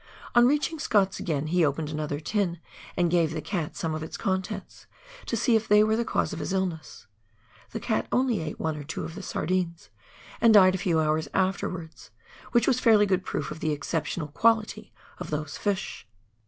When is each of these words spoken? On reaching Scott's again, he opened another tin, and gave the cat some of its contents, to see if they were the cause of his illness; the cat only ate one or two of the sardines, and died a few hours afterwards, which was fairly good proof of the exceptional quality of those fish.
On 0.33 0.47
reaching 0.47 0.79
Scott's 0.79 1.19
again, 1.19 1.45
he 1.45 1.63
opened 1.63 1.91
another 1.91 2.19
tin, 2.19 2.59
and 2.97 3.11
gave 3.11 3.33
the 3.33 3.39
cat 3.39 3.75
some 3.75 3.93
of 3.93 4.01
its 4.01 4.17
contents, 4.17 4.87
to 5.27 5.37
see 5.37 5.55
if 5.55 5.67
they 5.67 5.83
were 5.83 5.95
the 5.95 6.03
cause 6.03 6.33
of 6.33 6.39
his 6.39 6.53
illness; 6.53 7.05
the 7.69 7.79
cat 7.79 8.07
only 8.11 8.39
ate 8.41 8.59
one 8.59 8.75
or 8.75 8.83
two 8.83 9.03
of 9.03 9.13
the 9.13 9.21
sardines, 9.21 9.91
and 10.41 10.55
died 10.55 10.73
a 10.73 10.79
few 10.79 10.99
hours 10.99 11.27
afterwards, 11.35 12.09
which 12.51 12.65
was 12.67 12.79
fairly 12.79 13.05
good 13.05 13.23
proof 13.23 13.51
of 13.51 13.59
the 13.59 13.69
exceptional 13.71 14.29
quality 14.29 14.91
of 15.19 15.29
those 15.29 15.55
fish. 15.55 16.07